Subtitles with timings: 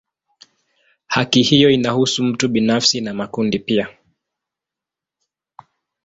[1.05, 3.97] Haki hiyo inahusu mtu binafsi na makundi pia.